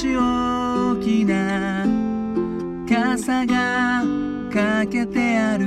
[0.00, 1.86] し大きな
[2.88, 4.02] 傘が
[4.50, 5.66] かけてある。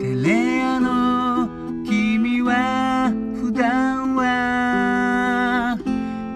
[0.00, 1.50] テレアの
[1.84, 5.76] 君は普段は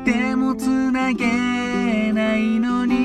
[0.04, 2.98] 手もつなげないのに。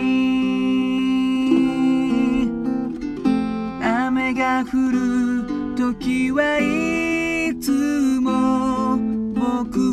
[3.82, 5.46] 雨が降る
[5.78, 7.72] 時はいつ
[8.20, 8.98] も
[9.34, 9.93] 僕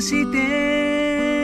[0.00, 1.38] して。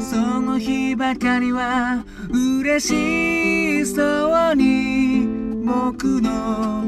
[0.00, 5.26] その日ばかりは嬉しそうに
[5.64, 6.82] 僕の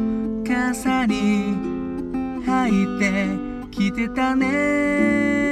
[0.46, 1.54] 傘に
[2.46, 3.26] 入って
[3.70, 5.49] きてたね。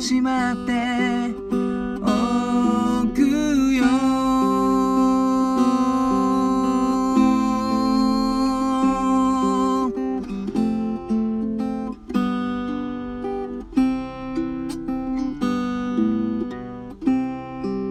[0.00, 1.34] しまって
[2.00, 3.20] おく
[3.74, 3.84] よ。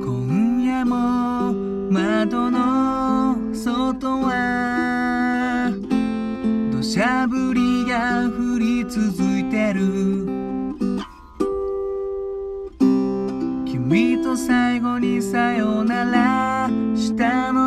[0.01, 1.51] 今夜も
[1.91, 5.69] 窓の外は
[6.71, 10.26] 土砂降りが降り続いてる。
[14.37, 17.66] 最後にさよならしたの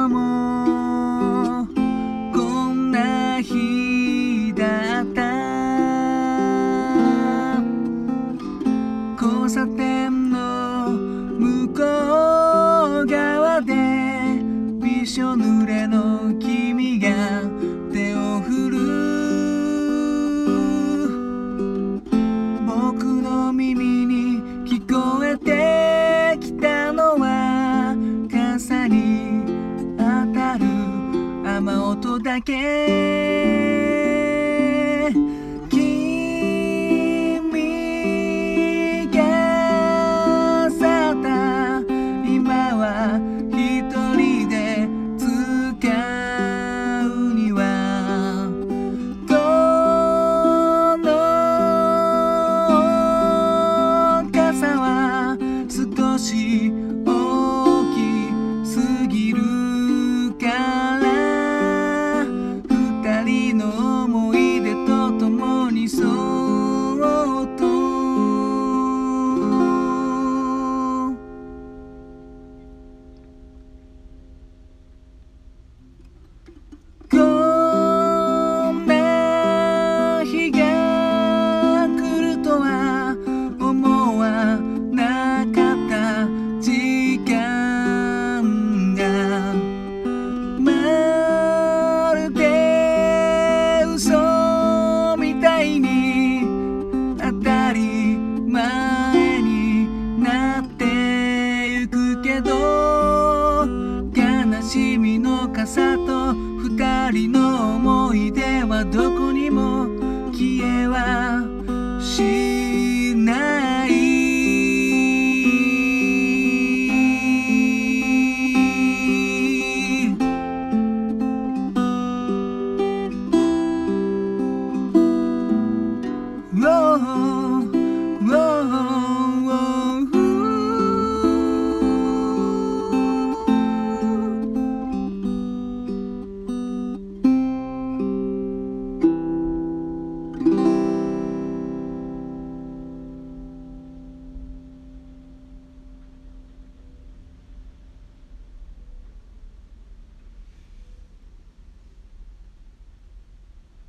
[32.40, 33.19] 音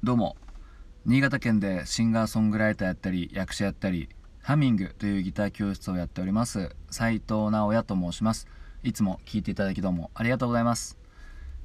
[0.03, 0.35] どうも。
[1.05, 4.09] 新潟県でシンガーソングライターやったり役者やったり
[4.41, 8.47] ハミングというギター教室をやっております斉藤直也と申します。
[8.81, 10.97] いつも聴いていただきどうもありがとうございます。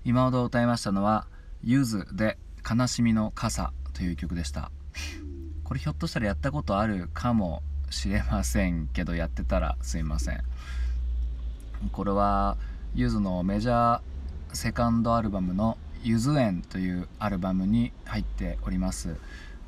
[0.05, 1.27] 今ほど歌いましたのは
[1.63, 4.71] ゆずで悲しみの傘という曲でした。
[5.65, 10.43] これひょっとしたらやったことあるかもしれませんけどやってたらすいません。
[11.91, 12.59] これは
[12.95, 14.01] ゆずのメジャー
[14.53, 19.17] セカンドアルバムの「ゆず園」というアルバムに入っております。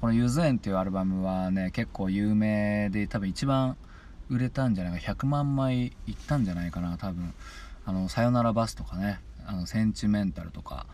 [0.00, 3.76] この「ゆず園」というアルバムはね結構有名で多分一番
[4.29, 7.35] 売れたんじゃないか100万枚いったんじゃないかな多分。
[7.85, 10.87] あの「さよならバス」とかね「あのセンチメンタル」とか、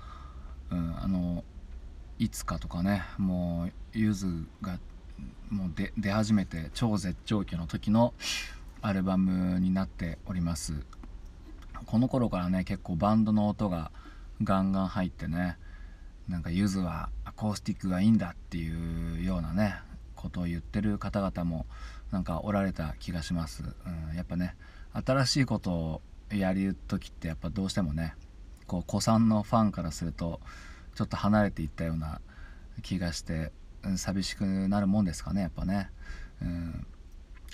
[0.70, 1.44] うん、あの
[2.18, 4.78] 「いつか」とかねもうゆずが
[5.50, 8.14] もう出始めて超絶頂期の時の
[8.80, 10.86] アルバムになっております。
[11.84, 13.90] この頃からね結構バンドの音が
[14.42, 15.56] ガンガン入ってね
[16.28, 19.76] なんかゆずはアコースティックがいいんだっていうようなね
[20.14, 21.66] ことを言ってる方々も
[22.10, 24.56] なんかおられた気がします、うん、やっぱね
[24.92, 26.02] 新しいことを
[26.32, 28.14] やる時ってやっぱどうしてもね
[28.66, 30.40] こう古参のファンからすると
[30.94, 32.20] ちょっと離れていったような
[32.82, 33.52] 気がして、
[33.82, 35.90] うん、寂しくなるもんですかねやっぱね、
[36.40, 36.86] うん、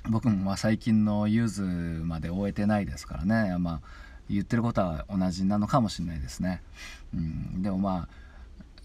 [0.08, 1.62] 僕もま最近のゆず
[2.04, 3.58] まで追えてないですからね。
[3.58, 6.62] まあ言ってることは同じなのかもしれないですね、
[7.14, 8.08] うん、でもまあ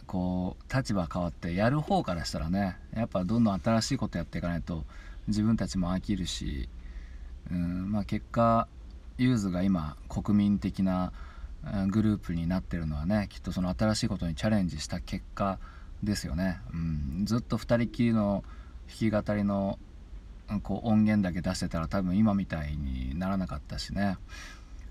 [0.08, 4.84] こう立場変わってやる方からしたらねやっぱどんどん新しいことやっていかないと
[5.28, 6.70] 自分たちも飽きるし、
[7.52, 7.92] うん。
[7.92, 8.68] まあ、結果
[9.18, 11.12] ゆずが今国民的な
[11.88, 15.58] グループになってるのはねきっとその新しいことにチャレンジした結果
[16.04, 18.44] ですよね、うん、ずっと2人きりの
[18.88, 19.80] 弾き語りの
[20.62, 24.18] こう音源だけ出してたら多分今みたいにならなかったしね。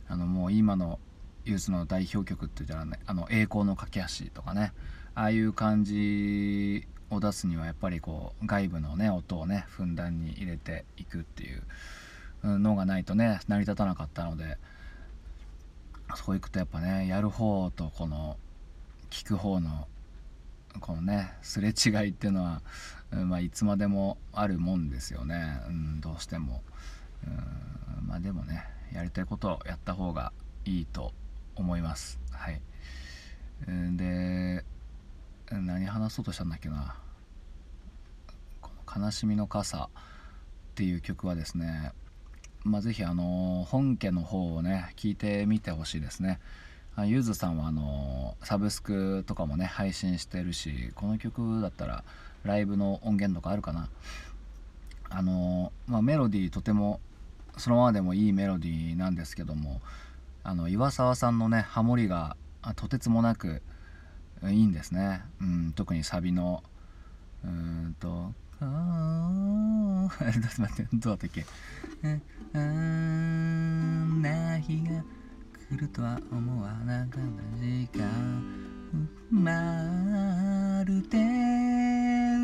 [0.09, 0.99] あのもう今の
[1.45, 4.73] ユースの代表曲って言ったらね「あの栄光の架け橋」とかね
[5.15, 11.63] ああいう感じを出すにはやっぱりこう外部のね音をねふんだんに入れていくっていう
[12.59, 14.59] のがないとね成り立たなかったので
[16.17, 18.37] そういくとやっぱねやる方とこの
[19.11, 19.87] 聞く方の
[20.81, 22.63] このねすれ違いっていうのは、
[23.11, 26.63] まあ、いつまでもあるもんですよね、うん、どうしても、
[27.27, 27.31] う
[28.05, 30.33] ん、まあでもねやりたいことをやった方が
[30.65, 31.13] いいと
[31.55, 32.21] 思います。
[32.31, 32.61] はい。
[33.97, 34.65] で
[35.51, 36.97] 何話そうとしたんだっけな。
[38.61, 39.89] この「悲しみの傘」っ
[40.75, 41.93] ていう曲はですね
[42.65, 46.41] まあ、ぜひあの本家の方をね聞いてみてほしいですね。
[47.07, 52.05] ゆずさんはあのサブスクとかもね配信してるしこの曲だったら
[52.45, 53.89] ライブの音源とかあるかな。
[55.11, 57.01] あの、まあ、メロディーとても
[57.57, 59.81] そのままでもいいメロディーなんですけども
[60.43, 62.37] あの岩沢さんのねハモリが
[62.77, 63.63] とてつもなく
[64.45, 66.63] いいんですね、うん、特にサビの
[67.45, 71.45] うんと「ああちょっと待ってどうだったっけ？
[72.55, 75.03] あんな日が
[75.71, 77.23] 来るとは思わなかっ
[77.53, 78.05] た時間。
[79.31, 81.19] まるで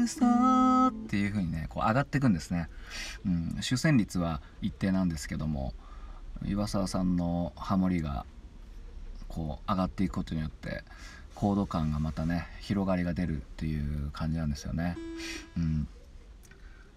[0.03, 2.69] 嘘っていう風にねこう上がっていくんですね、
[3.27, 5.75] うん、主旋律は一定なんですけども
[6.47, 8.25] 岩沢さんのハモリが
[9.27, 10.85] こう上がっていくことによって
[11.35, 14.97] コード感がまたね広がりが出るっていう感じなんですよね。
[15.57, 15.89] うん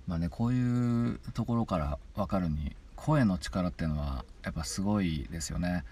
[0.07, 5.85] まあねこういうところから分かるに声の力っていうのはやっぱすごいですよね。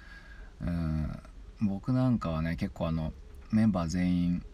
[0.61, 1.19] うん
[1.61, 3.13] 僕なんかはね結構あの
[3.51, 4.45] メンバー全員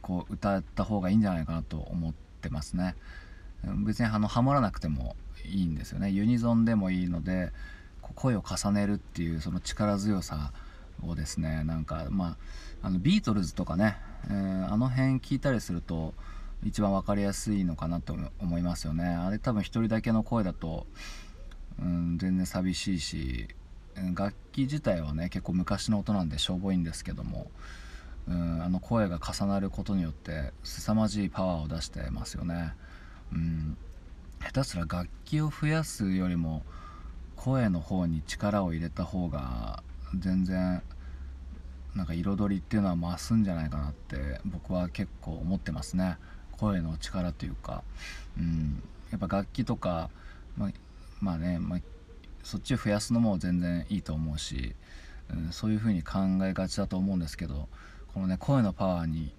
[0.00, 2.14] こう歌った方がいいんじゃないかなと思っ
[2.44, 2.94] てますね。
[3.84, 5.16] 別にあのハモらなくても
[5.50, 6.10] いいんですよね。
[6.10, 7.52] ユニゾンでもいいので
[8.14, 10.52] 声を重ねるっていうその力強さ
[11.02, 12.36] をですねなんかま
[12.82, 13.96] ああのビートルズとかね、
[14.28, 16.14] えー、あの辺聞いたりすると
[16.62, 19.06] 一番分かりやすいのかなと思いますよね。
[19.06, 20.86] あれ多分一人だけの声だと
[21.80, 23.48] うん、全然寂しいし
[24.14, 27.50] 楽器自体はね結構昔の音なんでしょぼいんですけども、
[28.28, 32.72] うん、あの声が重なることによって凄まじいパワーを出してますよね、
[33.32, 33.76] うん、
[34.40, 36.62] 下手すら楽器を増やすよりも
[37.36, 39.82] 声の方に力を入れた方が
[40.18, 40.82] 全然
[41.94, 46.16] なんか彩りっていうのは増すんじゃないかなって僕は結構思ってますね。
[46.52, 47.82] 声の力というか、
[48.38, 50.10] うん、やっぱ楽器とか、
[50.56, 50.70] まあ、
[51.20, 51.80] まあね、まあ、
[52.42, 54.74] そっちを増やすのも全然いいと思うし、
[55.30, 57.68] うん、そういうふうに考えがちだと思うんですけど
[58.14, 59.34] このね声のパワーに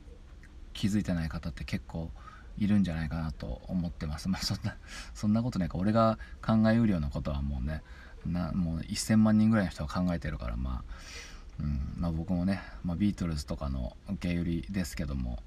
[0.74, 2.12] 気づいてない方って結構
[2.58, 4.30] いるんじゃないかなと思ってます。
[4.30, 4.76] まあ、そんな
[5.14, 7.82] そんなことないか俺が考えうるようなことはもうね
[8.26, 10.94] なもう1000万人ぐらいの人が考えてるからまあ、
[11.60, 15.40] うんまあ、僕もね、まあ、ビートルズとかの受け売りですけども、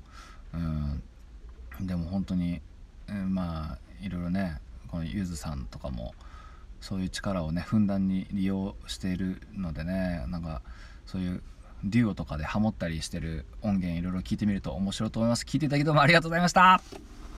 [0.54, 0.56] う
[1.82, 2.60] ん、でも本当に、
[3.08, 6.14] うん、まあいろいろねこのゆずさんとかも
[6.80, 10.62] そういう力をねふんだんに利用しているのでねなんか
[11.06, 11.42] そういう
[11.84, 15.44] デュオとかでハモったりしてる音源いろいろ聞いてみると面白いと思います。
[15.44, 17.17] 聞いていただきどうもありがとうございました。